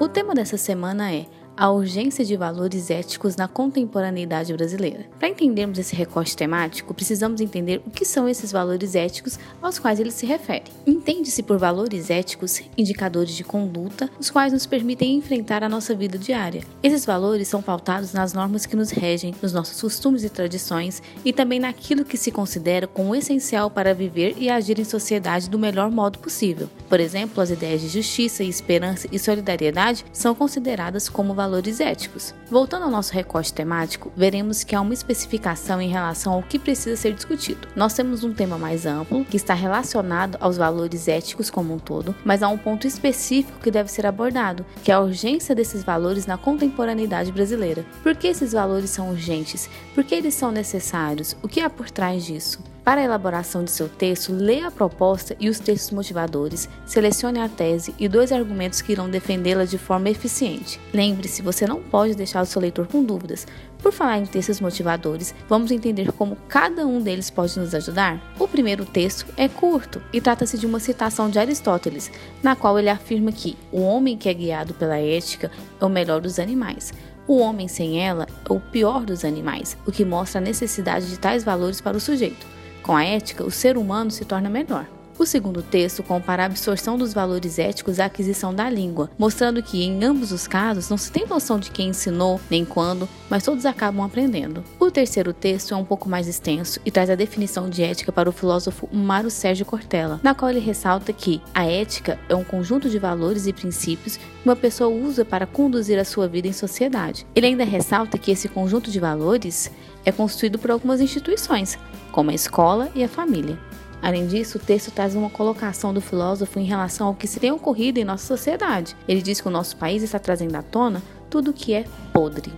[0.00, 1.26] O tema dessa semana é
[1.56, 5.06] a urgência de valores éticos na contemporaneidade brasileira.
[5.18, 10.00] Para entendermos esse recorte temático, precisamos entender o que são esses valores éticos aos quais
[10.00, 10.64] ele se refere.
[10.86, 16.18] Entende-se por valores éticos indicadores de conduta, os quais nos permitem enfrentar a nossa vida
[16.18, 16.62] diária.
[16.82, 21.32] Esses valores são pautados nas normas que nos regem, nos nossos costumes e tradições e
[21.32, 25.90] também naquilo que se considera como essencial para viver e agir em sociedade do melhor
[25.90, 26.68] modo possível.
[26.88, 32.34] Por exemplo, as ideias de justiça, esperança e solidariedade são consideradas como valores valores éticos.
[32.50, 36.96] Voltando ao nosso recorte temático, veremos que há uma especificação em relação ao que precisa
[36.96, 37.68] ser discutido.
[37.76, 42.14] Nós temos um tema mais amplo, que está relacionado aos valores éticos como um todo,
[42.24, 46.24] mas há um ponto específico que deve ser abordado, que é a urgência desses valores
[46.24, 47.84] na contemporaneidade brasileira.
[48.02, 49.68] Por que esses valores são urgentes?
[49.94, 51.36] Por que eles são necessários?
[51.42, 52.73] O que há por trás disso?
[52.84, 57.48] Para a elaboração de seu texto, leia a proposta e os textos motivadores, selecione a
[57.48, 60.78] tese e dois argumentos que irão defendê-la de forma eficiente.
[60.92, 63.46] Lembre-se, você não pode deixar o seu leitor com dúvidas.
[63.78, 68.20] Por falar em textos motivadores, vamos entender como cada um deles pode nos ajudar?
[68.38, 72.10] O primeiro texto é curto e trata-se de uma citação de Aristóteles,
[72.42, 75.50] na qual ele afirma que o homem que é guiado pela ética
[75.80, 76.92] é o melhor dos animais.
[77.26, 81.18] O homem sem ela é o pior dos animais, o que mostra a necessidade de
[81.18, 82.53] tais valores para o sujeito.
[82.84, 84.86] Com a ética, o ser humano se torna melhor.
[85.16, 89.84] O segundo texto compara a absorção dos valores éticos à aquisição da língua, mostrando que
[89.84, 93.64] em ambos os casos não se tem noção de quem ensinou nem quando, mas todos
[93.64, 94.64] acabam aprendendo.
[94.78, 98.28] O terceiro texto é um pouco mais extenso e traz a definição de ética para
[98.28, 102.90] o filósofo Mário Sérgio Cortella, na qual ele ressalta que a ética é um conjunto
[102.90, 107.24] de valores e princípios que uma pessoa usa para conduzir a sua vida em sociedade.
[107.36, 109.70] Ele ainda ressalta que esse conjunto de valores
[110.04, 111.78] é construído por algumas instituições,
[112.10, 113.58] como a escola e a família.
[114.04, 117.50] Além disso, o texto traz uma colocação do filósofo em relação ao que se tem
[117.50, 118.94] ocorrido em nossa sociedade.
[119.08, 122.52] Ele diz que o nosso país está trazendo à tona tudo o que é podre.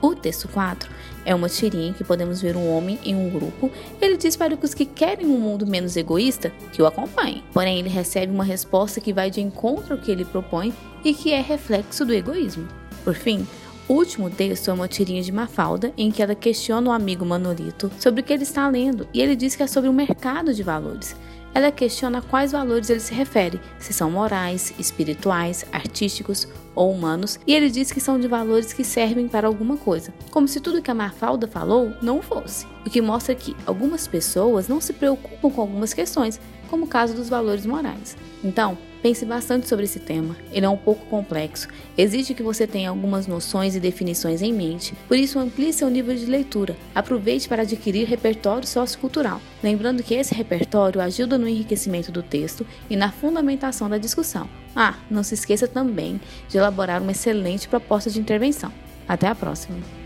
[0.00, 0.88] O texto 4
[1.24, 3.68] é uma tirinha em que podemos ver um homem em um grupo.
[4.00, 7.42] Ele diz para os que querem um mundo menos egoísta que o acompanhem.
[7.52, 10.72] Porém, ele recebe uma resposta que vai de encontro ao que ele propõe
[11.04, 12.68] e que é reflexo do egoísmo.
[13.02, 13.44] Por fim,
[13.88, 17.90] o último texto é uma tirinha de Mafalda, em que ela questiona o amigo Manolito
[17.98, 20.62] sobre o que ele está lendo, e ele diz que é sobre o mercado de
[20.62, 21.16] valores.
[21.54, 27.38] Ela questiona a quais valores ele se refere, se são morais, espirituais, artísticos ou humanos,
[27.46, 30.80] e ele diz que são de valores que servem para alguma coisa, como se tudo
[30.80, 32.66] que a Mafalda falou não fosse.
[32.86, 36.40] O que mostra que algumas pessoas não se preocupam com algumas questões,
[36.70, 38.16] como o caso dos valores morais.
[38.42, 40.36] Então, pense bastante sobre esse tema.
[40.52, 41.68] Ele é um pouco complexo,
[41.98, 46.14] exige que você tenha algumas noções e definições em mente, por isso amplie seu nível
[46.14, 46.76] de leitura.
[46.94, 52.96] Aproveite para adquirir repertório sociocultural, lembrando que esse repertório ajuda no enriquecimento do texto e
[52.96, 54.48] na fundamentação da discussão.
[54.74, 58.72] Ah, não se esqueça também de elaborar uma excelente proposta de intervenção.
[59.08, 60.01] Até a próxima!